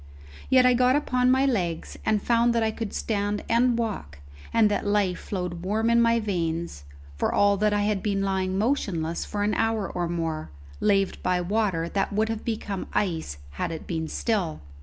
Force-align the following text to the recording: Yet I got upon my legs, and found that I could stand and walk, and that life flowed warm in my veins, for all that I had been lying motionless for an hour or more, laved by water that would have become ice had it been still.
Yet 0.49 0.65
I 0.65 0.73
got 0.73 0.95
upon 0.95 1.29
my 1.29 1.45
legs, 1.45 1.95
and 2.03 2.23
found 2.23 2.55
that 2.55 2.63
I 2.63 2.71
could 2.71 2.91
stand 2.91 3.43
and 3.47 3.77
walk, 3.77 4.17
and 4.51 4.67
that 4.71 4.83
life 4.87 5.19
flowed 5.19 5.61
warm 5.63 5.91
in 5.91 6.01
my 6.01 6.19
veins, 6.19 6.85
for 7.17 7.31
all 7.31 7.55
that 7.57 7.71
I 7.71 7.83
had 7.83 8.01
been 8.01 8.23
lying 8.23 8.57
motionless 8.57 9.25
for 9.25 9.43
an 9.43 9.53
hour 9.53 9.87
or 9.87 10.09
more, 10.09 10.49
laved 10.79 11.21
by 11.21 11.39
water 11.39 11.87
that 11.87 12.11
would 12.13 12.29
have 12.29 12.43
become 12.43 12.87
ice 12.93 13.37
had 13.51 13.71
it 13.71 13.85
been 13.85 14.07
still. 14.07 14.61